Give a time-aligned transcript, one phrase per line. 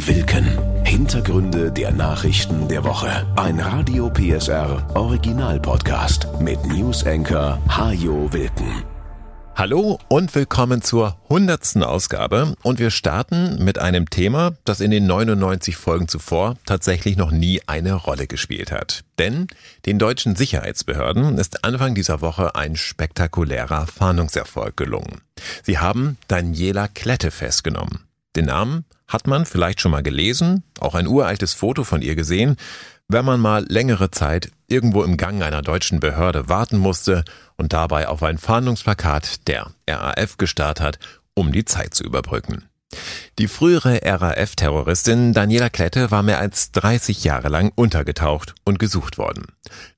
[0.00, 0.84] Wilken.
[0.84, 3.32] Hintergründe der Nachrichten der Woche.
[3.36, 8.82] Ein Radio PSR Original Podcast mit News Anchor Hajo Wilken.
[9.54, 15.06] Hallo und willkommen zur hundertsten Ausgabe und wir starten mit einem Thema, das in den
[15.06, 19.04] 99 Folgen zuvor tatsächlich noch nie eine Rolle gespielt hat.
[19.20, 19.46] Denn
[19.86, 25.20] den deutschen Sicherheitsbehörden ist Anfang dieser Woche ein spektakulärer Fahndungserfolg gelungen.
[25.62, 28.00] Sie haben Daniela Klette festgenommen.
[28.34, 32.56] Den Namen hat man vielleicht schon mal gelesen, auch ein uraltes Foto von ihr gesehen,
[33.08, 37.24] wenn man mal längere Zeit irgendwo im Gang einer deutschen Behörde warten musste
[37.56, 40.98] und dabei auf ein Fahndungsplakat der RAF gestarrt hat,
[41.34, 42.64] um die Zeit zu überbrücken.
[43.38, 49.46] Die frühere RAF-Terroristin Daniela Klette war mehr als 30 Jahre lang untergetaucht und gesucht worden.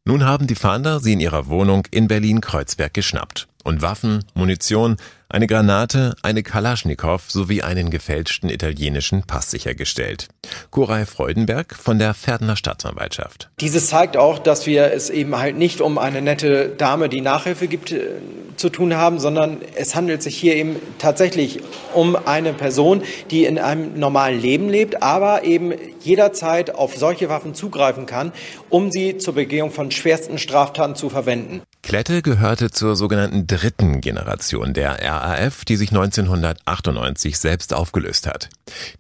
[0.05, 4.97] Nun haben die Fahnder sie in ihrer Wohnung in Berlin-Kreuzberg geschnappt und Waffen, Munition,
[5.29, 10.29] eine Granate, eine Kalaschnikow sowie einen gefälschten italienischen Pass sichergestellt.
[10.71, 13.51] Koray Freudenberg von der Pferdener Staatsanwaltschaft.
[13.61, 17.67] Dieses zeigt auch, dass wir es eben halt nicht um eine nette Dame, die Nachhilfe
[17.67, 18.07] gibt, äh,
[18.57, 21.61] zu tun haben, sondern es handelt sich hier eben tatsächlich
[21.93, 27.55] um eine Person, die in einem normalen Leben lebt, aber eben jederzeit auf solche Waffen
[27.55, 28.33] zugreifen kann,
[28.71, 31.63] um sie zur Begehung von schwersten Straftaten zu verwenden.
[31.87, 38.49] Klette gehörte zur sogenannten dritten Generation der RAF, die sich 1998 selbst aufgelöst hat.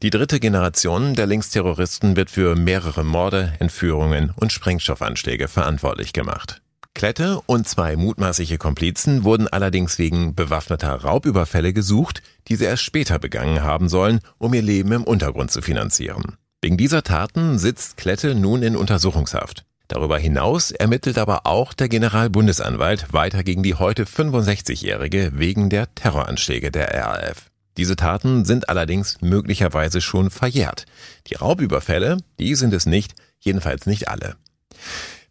[0.02, 6.62] Die dritte Generation der Linksterroristen wird für mehrere Morde, Entführungen und Sprengstoffanschläge verantwortlich gemacht.
[6.94, 13.18] Klette und zwei mutmaßliche Komplizen wurden allerdings wegen bewaffneter Raubüberfälle gesucht, die sie erst später
[13.18, 16.36] begangen haben sollen, um ihr Leben im Untergrund zu finanzieren.
[16.62, 19.64] Wegen dieser Taten sitzt Klette nun in Untersuchungshaft.
[19.88, 26.70] Darüber hinaus ermittelt aber auch der Generalbundesanwalt weiter gegen die heute 65-Jährige wegen der Terroranschläge
[26.70, 27.50] der RAF.
[27.76, 30.86] Diese Taten sind allerdings möglicherweise schon verjährt.
[31.28, 34.36] Die Raubüberfälle, die sind es nicht, jedenfalls nicht alle.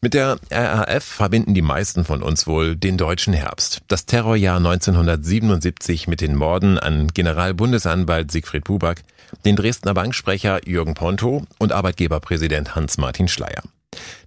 [0.01, 3.81] Mit der RAF verbinden die meisten von uns wohl den deutschen Herbst.
[3.87, 9.01] Das Terrorjahr 1977 mit den Morden an Generalbundesanwalt Siegfried Buback,
[9.43, 13.63] den Dresdner Banksprecher Jürgen Ponto und Arbeitgeberpräsident Hans-Martin Schleyer.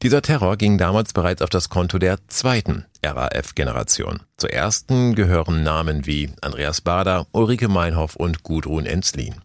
[0.03, 4.21] Dieser Terror ging damals bereits auf das Konto der zweiten RAF-Generation.
[4.37, 9.37] Zur ersten gehören Namen wie Andreas Bader, Ulrike Meinhoff und Gudrun Enzlin.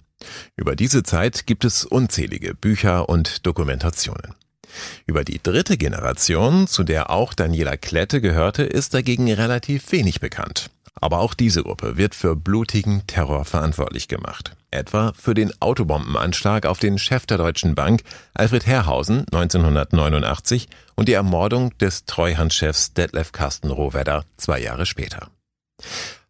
[0.56, 4.36] Über diese Zeit gibt es unzählige Bücher und Dokumentationen.
[5.06, 10.70] Über die dritte Generation, zu der auch Daniela Klette gehörte, ist dagegen relativ wenig bekannt.
[11.00, 14.56] Aber auch diese Gruppe wird für blutigen Terror verantwortlich gemacht.
[14.72, 21.14] Etwa für den Autobombenanschlag auf den Chef der Deutschen Bank, Alfred Herrhausen, 1989 und die
[21.14, 25.30] Ermordung des Treuhandchefs Detlef Carsten Rohwedder zwei Jahre später.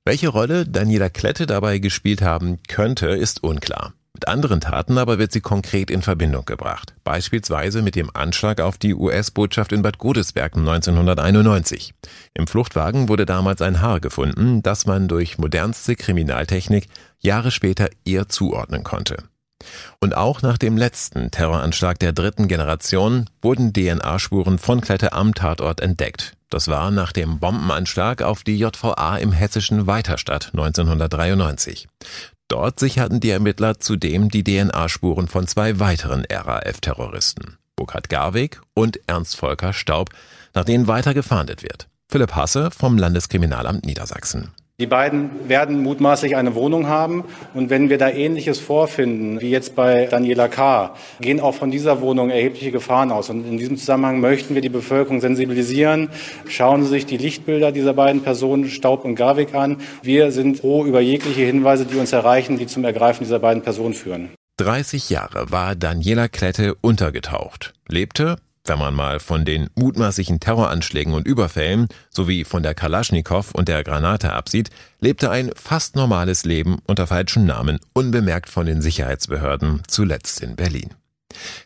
[0.05, 3.93] Welche Rolle Daniela Klette dabei gespielt haben könnte, ist unklar.
[4.23, 8.77] Mit anderen Taten aber wird sie konkret in Verbindung gebracht, beispielsweise mit dem Anschlag auf
[8.77, 11.93] die US-Botschaft in Bad Godesberg 1991.
[12.33, 16.87] Im Fluchtwagen wurde damals ein Haar gefunden, das man durch modernste Kriminaltechnik
[17.19, 19.17] Jahre später ihr zuordnen konnte.
[19.99, 25.81] Und auch nach dem letzten Terroranschlag der dritten Generation wurden DNA-Spuren von Klette am Tatort
[25.81, 26.37] entdeckt.
[26.49, 31.87] Das war nach dem Bombenanschlag auf die JVA im hessischen Weiterstadt 1993.
[32.53, 39.37] Dort sicherten die Ermittler zudem die DNA-Spuren von zwei weiteren RAF-Terroristen, Burkhard Garweg und Ernst
[39.37, 40.11] Volker Staub,
[40.53, 41.87] nach denen weiter gefahndet wird.
[42.11, 44.51] Philipp Hasse vom Landeskriminalamt Niedersachsen.
[44.79, 47.25] Die beiden werden mutmaßlich eine Wohnung haben.
[47.53, 52.01] Und wenn wir da Ähnliches vorfinden, wie jetzt bei Daniela K., gehen auch von dieser
[52.01, 53.29] Wohnung erhebliche Gefahren aus.
[53.29, 56.09] Und in diesem Zusammenhang möchten wir die Bevölkerung sensibilisieren.
[56.49, 59.77] Schauen Sie sich die Lichtbilder dieser beiden Personen, Staub und Garwig, an.
[60.01, 63.93] Wir sind froh über jegliche Hinweise, die uns erreichen, die zum Ergreifen dieser beiden Personen
[63.93, 64.31] führen.
[64.57, 71.27] 30 Jahre war Daniela Klette untergetaucht, lebte wenn man mal von den mutmaßlichen Terroranschlägen und
[71.27, 74.69] Überfällen sowie von der Kalaschnikow und der Granate absieht,
[74.99, 80.91] lebte ein fast normales Leben unter falschen Namen, unbemerkt von den Sicherheitsbehörden, zuletzt in Berlin.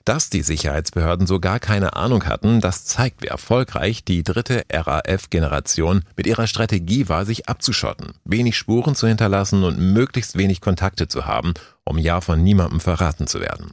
[0.05, 6.03] Dass die Sicherheitsbehörden so gar keine Ahnung hatten, das zeigt, wie erfolgreich die dritte RAF-Generation
[6.15, 11.25] mit ihrer Strategie war, sich abzuschotten, wenig Spuren zu hinterlassen und möglichst wenig Kontakte zu
[11.25, 11.53] haben,
[11.83, 13.71] um ja von niemandem verraten zu werden.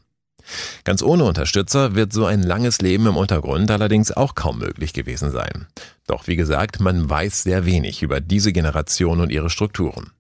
[0.85, 5.31] Ganz ohne Unterstützer wird so ein langes Leben im Untergrund allerdings auch kaum möglich gewesen
[5.31, 5.67] sein.
[6.07, 10.13] Doch wie gesagt, man weiß sehr wenig über diese Generation und ihre Strukturen.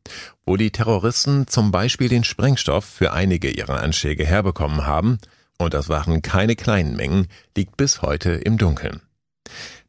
[0.47, 5.19] Wo die Terroristen zum Beispiel den Sprengstoff für einige ihrer Anschläge herbekommen haben,
[5.59, 9.03] und das waren keine kleinen Mengen, liegt bis heute im Dunkeln.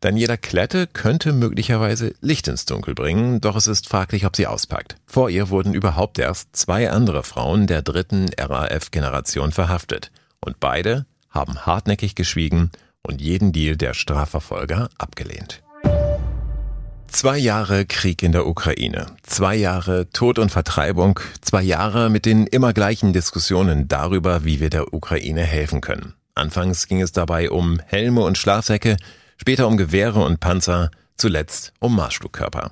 [0.02, 4.98] Daniela Klette könnte möglicherweise Licht ins Dunkel bringen, doch es ist fraglich, ob sie auspackt.
[5.06, 10.12] Vor ihr wurden überhaupt erst zwei andere Frauen der dritten RAF-Generation verhaftet.
[10.40, 12.72] Und beide haben hartnäckig geschwiegen
[13.02, 15.62] und jeden Deal der Strafverfolger abgelehnt.
[17.08, 22.46] Zwei Jahre Krieg in der Ukraine, zwei Jahre Tod und Vertreibung, zwei Jahre mit den
[22.46, 26.14] immer gleichen Diskussionen darüber, wie wir der Ukraine helfen können.
[26.34, 28.98] Anfangs ging es dabei um Helme und Schlafsäcke,
[29.38, 32.72] später um Gewehre und Panzer, zuletzt um Marschflugkörper.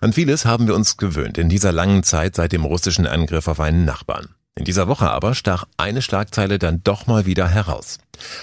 [0.00, 3.58] An vieles haben wir uns gewöhnt in dieser langen Zeit seit dem russischen Angriff auf
[3.58, 4.28] einen Nachbarn.
[4.56, 7.98] In dieser Woche aber stach eine Schlagzeile dann doch mal wieder heraus.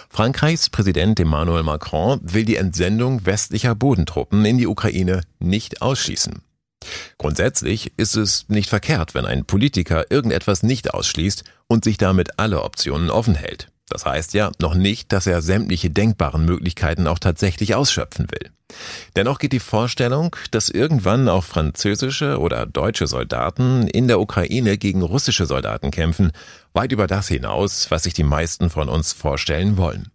[0.10, 6.42] Frankreichs Präsident Emmanuel Macron will die Entsendung westlicher Bodentruppen in die Ukraine nicht ausschließen.
[7.18, 12.64] Grundsätzlich ist es nicht verkehrt, wenn ein Politiker irgendetwas nicht ausschließt und sich damit alle
[12.64, 13.70] Optionen offen hält.
[13.92, 18.50] Das heißt ja noch nicht, dass er sämtliche denkbaren Möglichkeiten auch tatsächlich ausschöpfen will.
[19.18, 25.02] Dennoch geht die Vorstellung, dass irgendwann auch französische oder deutsche Soldaten in der Ukraine gegen
[25.02, 26.32] russische Soldaten kämpfen,
[26.72, 30.10] weit über das hinaus, was sich die meisten von uns vorstellen wollen.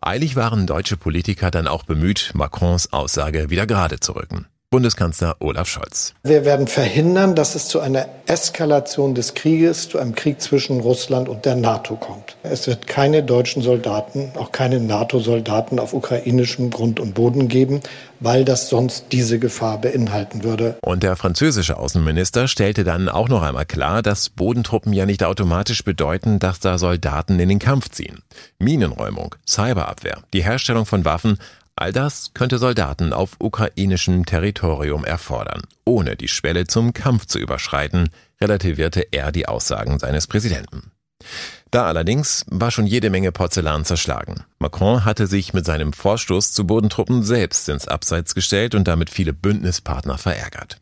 [0.00, 4.46] Eilig waren deutsche Politiker dann auch bemüht, Macrons Aussage wieder gerade zu rücken.
[4.76, 6.12] Bundeskanzler Olaf Scholz.
[6.22, 11.30] Wir werden verhindern, dass es zu einer Eskalation des Krieges, zu einem Krieg zwischen Russland
[11.30, 12.36] und der NATO kommt.
[12.42, 17.80] Es wird keine deutschen Soldaten, auch keine NATO-Soldaten auf ukrainischem Grund und Boden geben,
[18.20, 20.76] weil das sonst diese Gefahr beinhalten würde.
[20.82, 25.84] Und der französische Außenminister stellte dann auch noch einmal klar, dass Bodentruppen ja nicht automatisch
[25.84, 28.18] bedeuten, dass da Soldaten in den Kampf ziehen.
[28.58, 31.38] Minenräumung, Cyberabwehr, die Herstellung von Waffen,
[31.78, 38.08] All das könnte Soldaten auf ukrainischem Territorium erfordern, ohne die Schwelle zum Kampf zu überschreiten,
[38.40, 40.90] relativierte er die Aussagen seines Präsidenten.
[41.70, 44.44] Da allerdings war schon jede Menge Porzellan zerschlagen.
[44.58, 49.34] Macron hatte sich mit seinem Vorstoß zu Bodentruppen selbst ins Abseits gestellt und damit viele
[49.34, 50.80] Bündnispartner verärgert.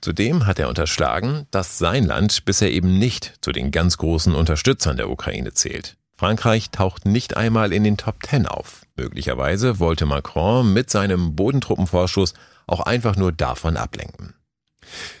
[0.00, 4.96] Zudem hat er unterschlagen, dass sein Land bisher eben nicht zu den ganz großen Unterstützern
[4.96, 5.96] der Ukraine zählt.
[6.18, 8.85] Frankreich taucht nicht einmal in den Top Ten auf.
[8.96, 12.34] Möglicherweise wollte Macron mit seinem Bodentruppenvorschuss
[12.66, 14.34] auch einfach nur davon ablenken.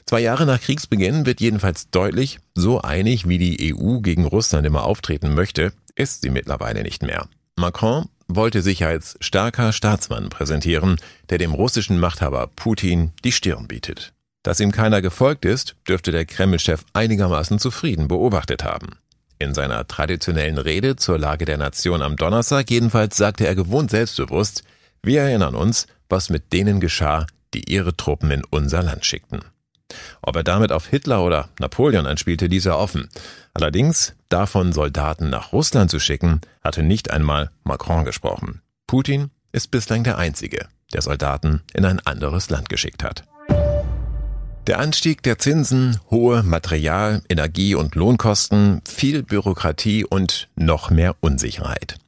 [0.06, 4.84] Zwei Jahre nach Kriegsbeginn wird jedenfalls deutlich, so einig wie die EU gegen Russland immer
[4.84, 7.28] auftreten möchte, ist sie mittlerweile nicht mehr.
[7.56, 10.96] Macron wollte sich als starker Staatsmann präsentieren,
[11.30, 14.12] der dem russischen Machthaber Putin die Stirn bietet.
[14.42, 18.90] Dass ihm keiner gefolgt ist, dürfte der Kreml-Chef einigermaßen zufrieden beobachtet haben.
[19.38, 24.64] In seiner traditionellen Rede zur Lage der Nation am Donnerstag jedenfalls sagte er gewohnt selbstbewusst,
[25.02, 29.40] wir erinnern uns, was mit denen geschah, die ihre Truppen in unser Land schickten.
[30.22, 33.08] Ob er damit auf Hitler oder Napoleon anspielte, ließ er offen.
[33.54, 38.62] Allerdings, davon Soldaten nach Russland zu schicken, hatte nicht einmal Macron gesprochen.
[38.86, 43.24] Putin ist bislang der Einzige, der Soldaten in ein anderes Land geschickt hat.
[44.66, 51.98] Der Anstieg der Zinsen, hohe Material-, Energie- und Lohnkosten, viel Bürokratie und noch mehr Unsicherheit.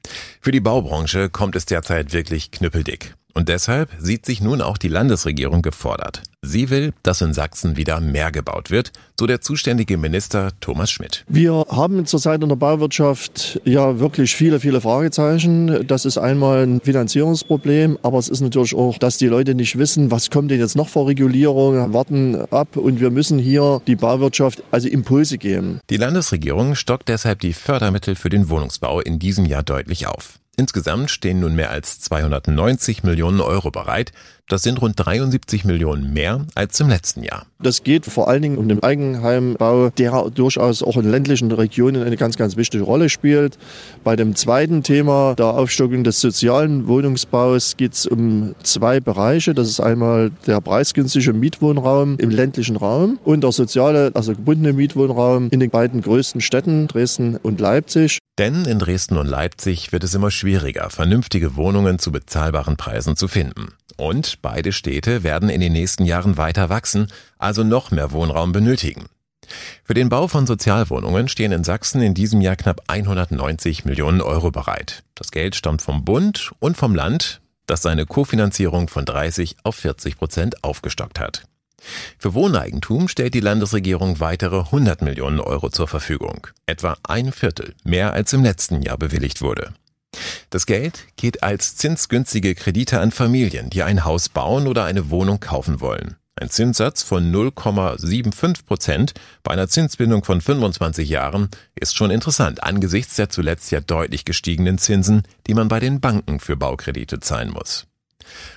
[0.41, 3.15] Für die Baubranche kommt es derzeit wirklich knüppeldick.
[3.33, 6.23] Und deshalb sieht sich nun auch die Landesregierung gefordert.
[6.43, 11.25] Sie will, dass in Sachsen wieder mehr gebaut wird, so der zuständige Minister Thomas Schmidt.
[11.27, 15.85] Wir haben zurzeit in der Bauwirtschaft ja wirklich viele, viele Fragezeichen.
[15.89, 20.13] Das ist einmal ein Finanzierungsproblem, aber es ist natürlich auch, dass die Leute nicht wissen,
[20.13, 24.63] was kommt denn jetzt noch vor Regulierung, warten ab und wir müssen hier die Bauwirtschaft
[24.71, 25.81] also Impulse geben.
[25.91, 30.39] Die Landesregierung stockt deshalb die Fördermittel für den Wohnungsbau in diesem Jahr deutlich auf.
[30.59, 34.11] Insgesamt stehen nun mehr als 290 Millionen Euro bereit.
[34.49, 37.45] Das sind rund 73 Millionen mehr als im letzten Jahr.
[37.61, 42.17] Das geht vor allen Dingen um den Eigenheimbau, der durchaus auch in ländlichen Regionen eine
[42.17, 43.59] ganz, ganz wichtige Rolle spielt.
[44.05, 49.53] Bei dem zweiten Thema der Aufstockung des sozialen Wohnungsbaus geht es um zwei Bereiche.
[49.53, 55.49] Das ist einmal der preisgünstige Mietwohnraum im ländlichen Raum und der soziale, also gebundene Mietwohnraum
[55.51, 58.19] in den beiden größten Städten, Dresden und Leipzig.
[58.39, 63.29] Denn in Dresden und Leipzig wird es immer schwieriger, vernünftige Wohnungen zu bezahlbaren Preisen zu
[63.29, 63.75] finden.
[63.99, 69.07] Und beide Städte werden in den nächsten Jahren weiter wachsen, also noch mehr Wohnraum benötigen.
[69.83, 74.53] Für den Bau von Sozialwohnungen stehen in Sachsen in diesem Jahr knapp 190 Millionen Euro
[74.53, 75.03] bereit.
[75.17, 80.17] Das Geld stammt vom Bund und vom Land, das seine Kofinanzierung von 30 auf 40
[80.17, 81.43] Prozent aufgestockt hat.
[82.19, 88.13] Für Wohneigentum stellt die Landesregierung weitere 100 Millionen Euro zur Verfügung, etwa ein Viertel mehr
[88.13, 89.73] als im letzten Jahr bewilligt wurde.
[90.51, 95.41] Das Geld geht als zinsgünstige Kredite an Familien, die ein Haus bauen oder eine Wohnung
[95.41, 96.17] kaufen wollen.
[96.41, 103.17] Ein Zinssatz von 0,75 Prozent bei einer Zinsbindung von 25 Jahren ist schon interessant angesichts
[103.17, 107.89] der zuletzt ja deutlich gestiegenen Zinsen, die man bei den Banken für Baukredite zahlen muss.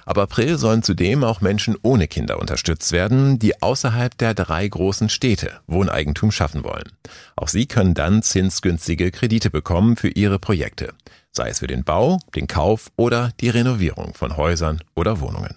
[0.06, 5.10] Ab April sollen zudem auch Menschen ohne Kinder unterstützt werden, die außerhalb der drei großen
[5.10, 6.92] Städte Wohneigentum schaffen wollen.
[7.36, 10.94] Auch sie können dann zinsgünstige Kredite bekommen für ihre Projekte,
[11.32, 15.56] sei es für den Bau, den Kauf oder die Renovierung von Häusern oder Wohnungen.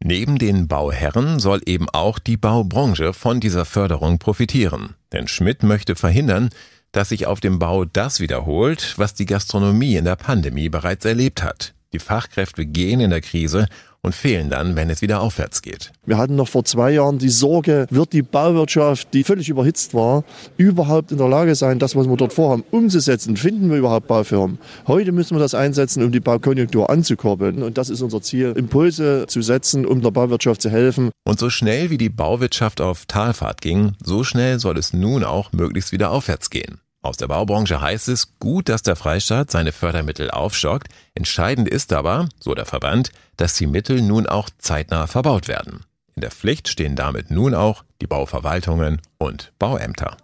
[0.00, 4.94] Neben den Bauherren soll eben auch die Baubranche von dieser Förderung profitieren.
[5.12, 6.50] Denn Schmidt möchte verhindern,
[6.92, 11.42] dass sich auf dem Bau das wiederholt, was die Gastronomie in der Pandemie bereits erlebt
[11.42, 11.74] hat.
[11.92, 13.66] Die Fachkräfte gehen in der Krise
[14.02, 15.92] und fehlen dann, wenn es wieder aufwärts geht.
[16.06, 20.24] Wir hatten noch vor zwei Jahren die Sorge, wird die Bauwirtschaft, die völlig überhitzt war,
[20.56, 23.36] überhaupt in der Lage sein, das, was wir dort vorhaben, umzusetzen?
[23.36, 24.58] Finden wir überhaupt Baufirmen?
[24.86, 27.62] Heute müssen wir das einsetzen, um die Baukonjunktur anzukurbeln.
[27.62, 31.10] Und das ist unser Ziel, Impulse zu setzen, um der Bauwirtschaft zu helfen.
[31.24, 35.52] Und so schnell wie die Bauwirtschaft auf Talfahrt ging, so schnell soll es nun auch
[35.52, 36.80] möglichst wieder aufwärts gehen.
[37.00, 40.88] Aus der Baubranche heißt es, gut, dass der Freistaat seine Fördermittel aufstockt.
[41.14, 45.84] Entscheidend ist aber, so der Verband, dass die Mittel nun auch zeitnah verbaut werden.
[46.16, 50.16] In der Pflicht stehen damit nun auch die Bauverwaltungen und Bauämter.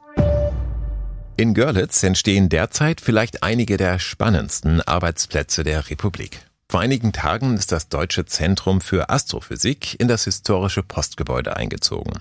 [1.36, 6.40] In Görlitz entstehen derzeit vielleicht einige der spannendsten Arbeitsplätze der Republik.
[6.74, 12.14] Vor einigen Tagen ist das Deutsche Zentrum für Astrophysik in das historische Postgebäude eingezogen.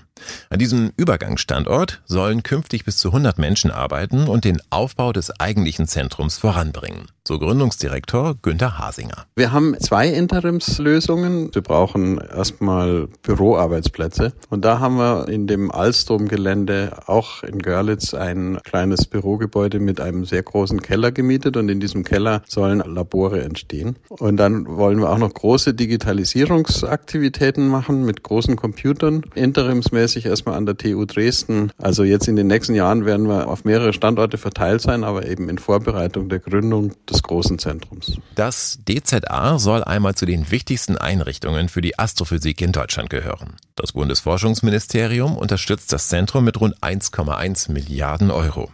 [0.48, 5.88] An diesem Übergangsstandort sollen künftig bis zu 100 Menschen arbeiten und den Aufbau des eigentlichen
[5.88, 7.08] Zentrums voranbringen.
[7.26, 9.24] So Gründungsdirektor Günther Hasinger.
[9.34, 11.54] Wir haben zwei Interimslösungen.
[11.54, 14.34] Wir brauchen erstmal Büroarbeitsplätze.
[14.50, 20.26] Und da haben wir in dem Alstrom-Gelände auch in Görlitz ein kleines Bürogebäude mit einem
[20.26, 21.56] sehr großen Keller gemietet.
[21.56, 23.96] Und in diesem Keller sollen Labore entstehen.
[24.10, 29.22] Und dann wollen wir auch noch große Digitalisierungsaktivitäten machen mit großen Computern.
[29.34, 31.72] Interimsmäßig erstmal an der TU Dresden.
[31.78, 35.48] Also jetzt in den nächsten Jahren werden wir auf mehrere Standorte verteilt sein, aber eben
[35.48, 38.18] in Vorbereitung der Gründung des großen Zentrums.
[38.34, 43.54] Das DZA soll einmal zu den wichtigsten Einrichtungen für die Astrophysik in Deutschland gehören.
[43.76, 48.70] Das Bundesforschungsministerium unterstützt das Zentrum mit rund 1,1 Milliarden Euro.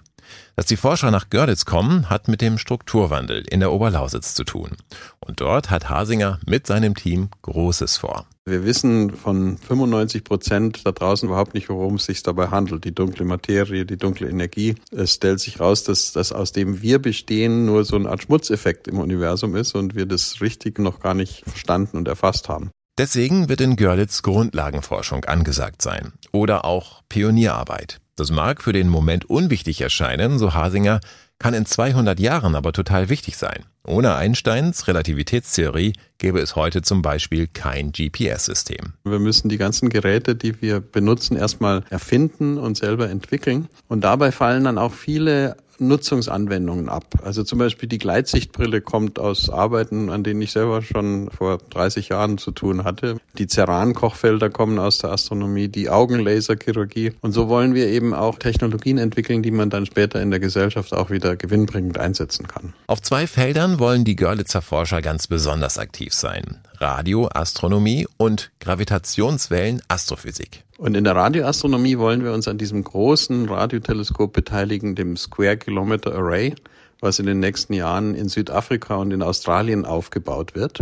[0.57, 4.77] Dass die Forscher nach Görlitz kommen, hat mit dem Strukturwandel in der Oberlausitz zu tun.
[5.19, 8.27] Und dort hat Hasinger mit seinem Team Großes vor.
[8.47, 12.85] Wir wissen von 95 Prozent da draußen überhaupt nicht, worum es sich dabei handelt.
[12.85, 14.75] Die dunkle Materie, die dunkle Energie.
[14.91, 18.89] Es stellt sich raus, dass das aus dem wir bestehen nur so eine Art Schmutzeffekt
[18.89, 22.71] im Universum ist und wir das richtig noch gar nicht verstanden und erfasst haben.
[22.99, 28.01] Deswegen wird in Görlitz Grundlagenforschung angesagt sein oder auch Pionierarbeit.
[28.21, 31.01] Das mag für den Moment unwichtig erscheinen, so Hasinger,
[31.39, 33.65] kann in 200 Jahren aber total wichtig sein.
[33.83, 38.93] Ohne Einsteins Relativitätstheorie gäbe es heute zum Beispiel kein GPS-System.
[39.05, 43.69] Wir müssen die ganzen Geräte, die wir benutzen, erstmal erfinden und selber entwickeln.
[43.89, 47.05] Und dabei fallen dann auch viele Nutzungsanwendungen ab.
[47.25, 52.11] Also zum Beispiel die Gleitsichtbrille kommt aus Arbeiten, an denen ich selber schon vor 30
[52.11, 53.17] Jahren zu tun hatte.
[53.39, 57.13] Die Ceran-Kochfelder kommen aus der Astronomie, die Augenlaserchirurgie.
[57.21, 60.93] Und so wollen wir eben auch Technologien entwickeln, die man dann später in der Gesellschaft
[60.93, 62.75] auch wieder gewinnbringend einsetzen kann.
[62.87, 66.59] Auf zwei Feldern wollen die Görlitzer Forscher ganz besonders aktiv sein.
[66.81, 70.65] Radioastronomie und Gravitationswellen Astrophysik.
[70.79, 76.15] Und in der Radioastronomie wollen wir uns an diesem großen Radioteleskop beteiligen, dem Square Kilometer
[76.15, 76.55] Array,
[77.01, 80.81] was in den nächsten Jahren in Südafrika und in Australien aufgebaut wird.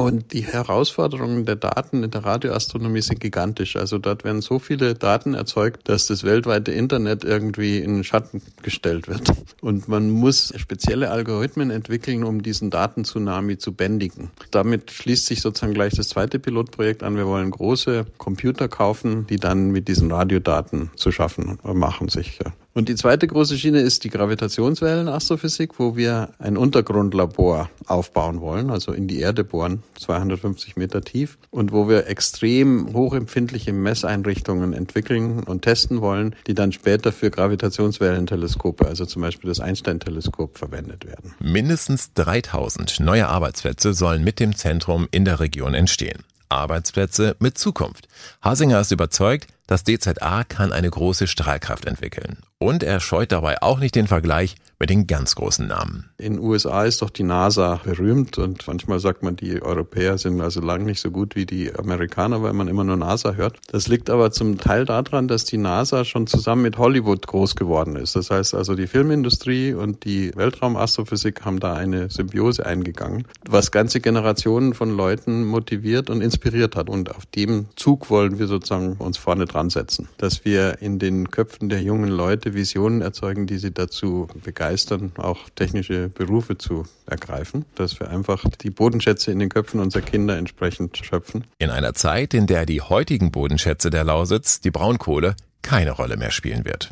[0.00, 3.76] Und die Herausforderungen der Daten in der Radioastronomie sind gigantisch.
[3.76, 8.40] Also dort werden so viele Daten erzeugt, dass das weltweite Internet irgendwie in den Schatten
[8.62, 9.30] gestellt wird.
[9.60, 14.30] Und man muss spezielle Algorithmen entwickeln, um diesen Datentsunami zu bändigen.
[14.50, 17.16] Damit schließt sich sozusagen gleich das zweite Pilotprojekt an.
[17.16, 22.38] Wir wollen große Computer kaufen, die dann mit diesen Radiodaten zu schaffen machen sich.
[22.80, 28.92] Und die zweite große Schiene ist die Gravitationswellen-Astrophysik, wo wir ein Untergrundlabor aufbauen wollen, also
[28.92, 35.60] in die Erde bohren, 250 Meter tief, und wo wir extrem hochempfindliche Messeinrichtungen entwickeln und
[35.60, 41.34] testen wollen, die dann später für Gravitationswellenteleskope, also zum Beispiel das Einstein-Teleskop, verwendet werden.
[41.38, 46.24] Mindestens 3000 neue Arbeitsplätze sollen mit dem Zentrum in der Region entstehen.
[46.50, 48.08] Arbeitsplätze mit Zukunft.
[48.42, 52.38] Hasinger ist überzeugt, das DZA kann eine große Strahlkraft entwickeln.
[52.58, 56.10] Und er scheut dabei auch nicht den Vergleich mit den ganz großen Namen.
[56.18, 60.40] In den USA ist doch die NASA berühmt und manchmal sagt man, die Europäer sind
[60.40, 63.58] also lang nicht so gut wie die Amerikaner, weil man immer nur NASA hört.
[63.70, 67.96] Das liegt aber zum Teil daran, dass die NASA schon zusammen mit Hollywood groß geworden
[67.96, 68.16] ist.
[68.16, 74.00] Das heißt also, die Filmindustrie und die Weltraumastrophysik haben da eine Symbiose eingegangen, was ganze
[74.00, 76.88] Generationen von Leuten motiviert und inspiriert hat.
[76.88, 81.30] Und auf dem Zug wollen wir sozusagen uns vorne dran setzen, dass wir in den
[81.30, 87.66] Köpfen der jungen Leute Visionen erzeugen, die sie dazu begeistern, auch technische Berufe zu ergreifen,
[87.74, 91.44] dass wir einfach die Bodenschätze in den Köpfen unserer Kinder entsprechend schöpfen.
[91.58, 96.30] In einer Zeit, in der die heutigen Bodenschätze der Lausitz, die Braunkohle, keine Rolle mehr
[96.30, 96.90] spielen wird.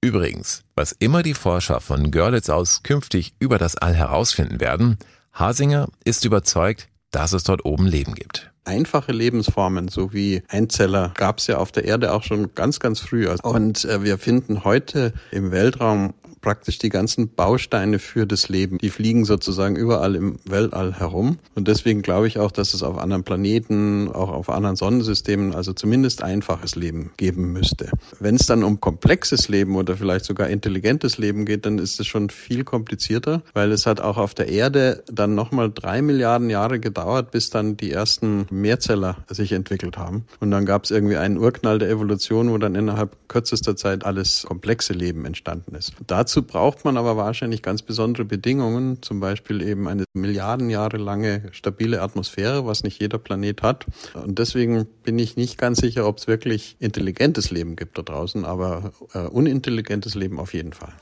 [0.00, 4.98] Übrigens, was immer die Forscher von Görlitz aus künftig über das All herausfinden werden,
[5.32, 8.50] Hasinger ist überzeugt, dass es dort oben Leben gibt.
[8.64, 13.00] Einfache Lebensformen, so wie Einzeller, gab es ja auf der Erde auch schon ganz, ganz
[13.00, 13.28] früh.
[13.42, 18.78] Und äh, wir finden heute im Weltraum praktisch die ganzen Bausteine für das Leben.
[18.78, 21.38] Die fliegen sozusagen überall im Weltall herum.
[21.54, 25.72] Und deswegen glaube ich auch, dass es auf anderen Planeten, auch auf anderen Sonnensystemen, also
[25.72, 27.90] zumindest einfaches Leben geben müsste.
[28.20, 32.06] Wenn es dann um komplexes Leben oder vielleicht sogar intelligentes Leben geht, dann ist es
[32.06, 36.80] schon viel komplizierter, weil es hat auch auf der Erde dann nochmal drei Milliarden Jahre
[36.80, 40.24] gedauert, bis dann die ersten Mehrzeller sich entwickelt haben.
[40.40, 44.44] Und dann gab es irgendwie einen Urknall der Evolution, wo dann innerhalb kürzester Zeit alles
[44.48, 45.92] komplexe Leben entstanden ist.
[46.06, 50.96] Dazu Dazu braucht man aber wahrscheinlich ganz besondere Bedingungen, zum Beispiel eben eine Milliarden Jahre
[50.96, 53.84] lange stabile Atmosphäre, was nicht jeder Planet hat.
[54.14, 58.46] Und deswegen bin ich nicht ganz sicher, ob es wirklich intelligentes Leben gibt da draußen,
[58.46, 60.94] aber äh, unintelligentes Leben auf jeden Fall.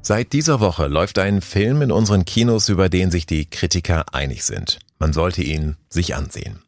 [0.00, 4.44] Seit dieser Woche läuft ein Film in unseren Kinos, über den sich die Kritiker einig
[4.44, 4.78] sind.
[5.00, 6.62] Man sollte ihn sich ansehen.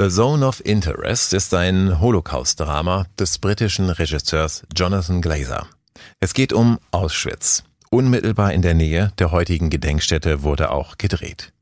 [0.00, 5.68] The Zone of Interest ist ein Holocaust-Drama des britischen Regisseurs Jonathan Glazer.
[6.20, 7.64] Es geht um Auschwitz.
[7.90, 11.52] Unmittelbar in der Nähe der heutigen Gedenkstätte wurde auch gedreht.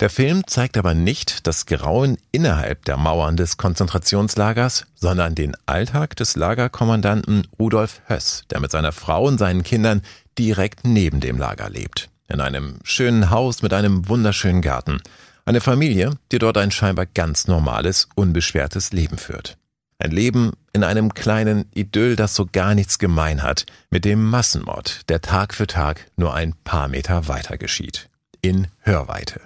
[0.00, 6.16] Der Film zeigt aber nicht das Grauen innerhalb der Mauern des Konzentrationslagers, sondern den Alltag
[6.16, 10.02] des Lagerkommandanten Rudolf Höss, der mit seiner Frau und seinen Kindern
[10.38, 12.08] direkt neben dem Lager lebt.
[12.28, 15.00] In einem schönen Haus mit einem wunderschönen Garten.
[15.44, 19.58] Eine Familie, die dort ein scheinbar ganz normales, unbeschwertes Leben führt.
[19.98, 25.08] Ein Leben in einem kleinen Idyll, das so gar nichts gemein hat mit dem Massenmord,
[25.08, 28.08] der Tag für Tag nur ein paar Meter weiter geschieht.
[28.40, 29.40] In Hörweite.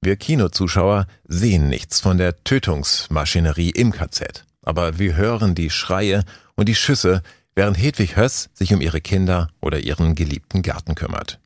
[0.00, 6.22] Wir Kinozuschauer sehen nichts von der Tötungsmaschinerie im KZ, aber wir hören die Schreie
[6.54, 7.22] und die Schüsse,
[7.54, 11.40] während Hedwig Höss sich um ihre Kinder oder ihren geliebten Garten kümmert.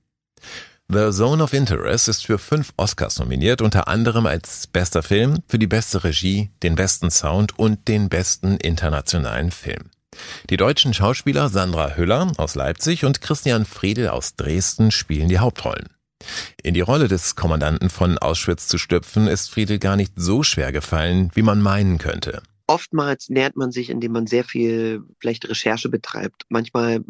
[0.92, 5.60] The Zone of Interest ist für fünf Oscars nominiert, unter anderem als bester Film, für
[5.60, 9.90] die beste Regie, den besten Sound und den besten internationalen Film.
[10.50, 15.90] Die deutschen Schauspieler Sandra Hüller aus Leipzig und Christian Friedel aus Dresden spielen die Hauptrollen.
[16.60, 20.72] In die Rolle des Kommandanten von Auschwitz zu schlüpfen, ist Friedel gar nicht so schwer
[20.72, 22.42] gefallen, wie man meinen könnte.
[22.70, 26.44] Oftmals nährt man sich, indem man sehr viel vielleicht Recherche betreibt.
[26.50, 27.00] Manchmal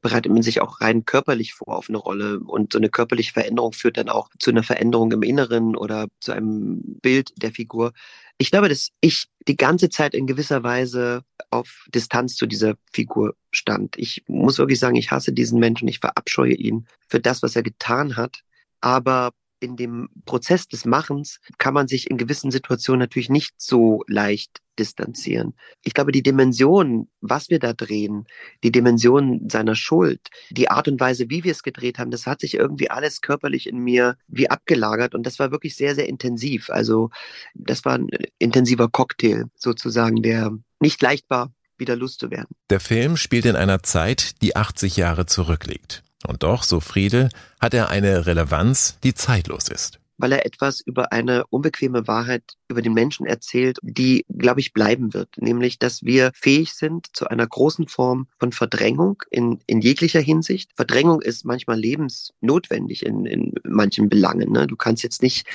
[0.00, 3.72] bereitet man sich auch rein körperlich vor auf eine Rolle und so eine körperliche Veränderung
[3.72, 7.94] führt dann auch zu einer Veränderung im Inneren oder zu einem Bild der Figur.
[8.38, 13.34] Ich glaube, dass ich die ganze Zeit in gewisser Weise auf Distanz zu dieser Figur
[13.50, 13.98] stand.
[13.98, 17.64] Ich muss wirklich sagen, ich hasse diesen Menschen, ich verabscheue ihn für das, was er
[17.64, 18.42] getan hat.
[18.80, 24.04] Aber in dem Prozess des Machens kann man sich in gewissen Situationen natürlich nicht so
[24.06, 25.54] leicht distanzieren.
[25.82, 28.26] Ich glaube, die Dimension, was wir da drehen,
[28.62, 32.40] die Dimension seiner Schuld, die Art und Weise, wie wir es gedreht haben, das hat
[32.40, 36.70] sich irgendwie alles körperlich in mir wie abgelagert und das war wirklich sehr, sehr intensiv.
[36.70, 37.10] Also
[37.54, 42.54] das war ein intensiver Cocktail sozusagen, der nicht leicht war, wieder Lust zu werden.
[42.70, 46.02] Der Film spielt in einer Zeit, die 80 Jahre zurückliegt.
[46.26, 47.28] Und doch, so Friedel,
[47.60, 50.00] hat er eine Relevanz, die zeitlos ist.
[50.20, 55.14] Weil er etwas über eine unbequeme Wahrheit über den Menschen erzählt, die, glaube ich, bleiben
[55.14, 55.28] wird.
[55.36, 60.72] Nämlich, dass wir fähig sind zu einer großen Form von Verdrängung in, in jeglicher Hinsicht.
[60.74, 64.50] Verdrängung ist manchmal lebensnotwendig in, in manchen Belangen.
[64.50, 64.66] Ne?
[64.66, 65.46] Du kannst jetzt nicht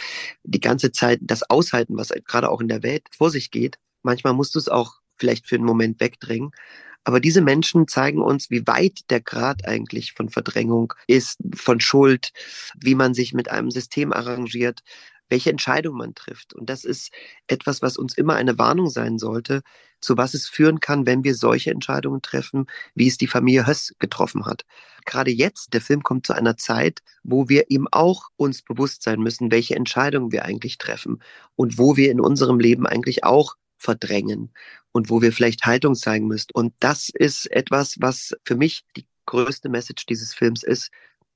[0.43, 3.79] die ganze Zeit das aushalten, was gerade auch in der Welt vor sich geht.
[4.01, 6.51] Manchmal musst du es auch vielleicht für einen Moment wegdrängen.
[7.03, 12.31] Aber diese Menschen zeigen uns, wie weit der Grad eigentlich von Verdrängung ist, von Schuld,
[12.79, 14.81] wie man sich mit einem System arrangiert,
[15.29, 16.53] welche Entscheidung man trifft.
[16.53, 17.11] Und das ist
[17.47, 19.61] etwas, was uns immer eine Warnung sein sollte,
[19.99, 23.95] zu was es führen kann, wenn wir solche Entscheidungen treffen, wie es die Familie Höss
[23.99, 24.63] getroffen hat.
[25.05, 29.21] Gerade jetzt, der Film kommt zu einer Zeit, wo wir eben auch uns bewusst sein
[29.21, 31.21] müssen, welche Entscheidungen wir eigentlich treffen
[31.55, 34.51] und wo wir in unserem Leben eigentlich auch verdrängen
[34.93, 36.51] und wo wir vielleicht Haltung zeigen müssen.
[36.53, 40.91] Und das ist etwas, was für mich die größte Message dieses Films ist,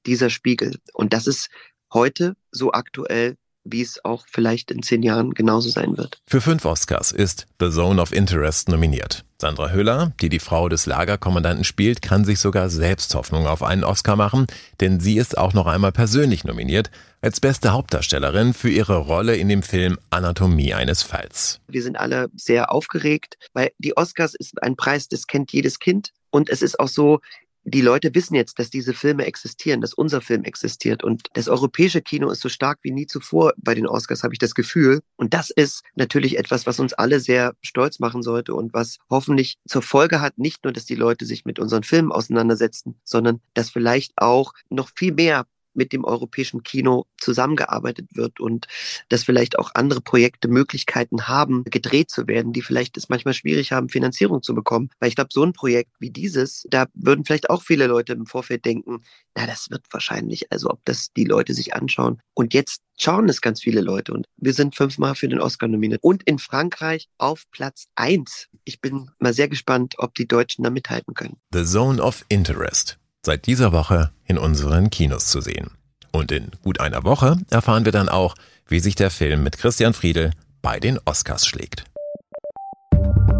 [0.05, 0.79] dieser Spiegel.
[0.93, 1.49] Und das ist
[1.91, 3.35] heute so aktuell
[3.71, 6.19] wie es auch vielleicht in zehn Jahren genauso sein wird.
[6.25, 9.23] Für fünf Oscars ist The Zone of Interest nominiert.
[9.39, 13.83] Sandra Hüller, die die Frau des Lagerkommandanten spielt, kann sich sogar selbst Hoffnung auf einen
[13.83, 14.47] Oscar machen,
[14.79, 16.89] denn sie ist auch noch einmal persönlich nominiert
[17.21, 21.59] als beste Hauptdarstellerin für ihre Rolle in dem Film Anatomie eines Falls.
[21.67, 26.13] Wir sind alle sehr aufgeregt, weil die Oscars ist ein Preis, das kennt jedes Kind.
[26.29, 27.19] Und es ist auch so,
[27.67, 31.03] die Leute wissen jetzt, dass diese Filme existieren, dass unser Film existiert.
[31.03, 34.39] Und das europäische Kino ist so stark wie nie zuvor bei den Oscars, habe ich
[34.39, 35.01] das Gefühl.
[35.17, 39.57] Und das ist natürlich etwas, was uns alle sehr stolz machen sollte und was hoffentlich
[39.67, 43.69] zur Folge hat, nicht nur, dass die Leute sich mit unseren Filmen auseinandersetzen, sondern dass
[43.69, 45.45] vielleicht auch noch viel mehr
[45.77, 48.67] mit dem europäischen Kino zusammengearbeitet wird und
[49.09, 53.71] dass vielleicht auch andere Projekte Möglichkeiten haben, gedreht zu werden, die vielleicht es manchmal schwierig
[53.71, 54.89] haben, Finanzierung zu bekommen.
[54.99, 58.25] Weil ich glaube, so ein Projekt wie dieses, da würden vielleicht auch viele Leute im
[58.25, 59.03] Vorfeld denken,
[59.35, 62.19] na, das wird wahrscheinlich, also ob das die Leute sich anschauen.
[62.33, 66.03] Und jetzt schauen es ganz viele Leute und wir sind fünfmal für den Oscar nominiert.
[66.03, 68.47] Und in Frankreich auf Platz eins.
[68.63, 71.37] Ich bin mal sehr gespannt, ob die Deutschen da mithalten können.
[71.53, 75.71] The Zone of Interest seit dieser Woche in unseren Kinos zu sehen.
[76.11, 78.35] Und in gut einer Woche erfahren wir dann auch,
[78.67, 81.85] wie sich der Film mit Christian Friedel bei den Oscars schlägt.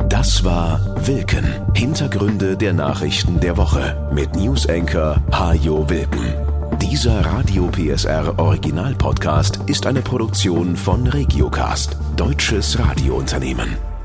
[0.10, 1.46] Das war Wilken.
[1.76, 6.34] Hintergründe der Nachrichten der Woche mit Newsenker Hajo Wilken.
[6.82, 13.97] Dieser Radio PSR Original Podcast ist eine Produktion von Regiocast, deutsches Radiounternehmen.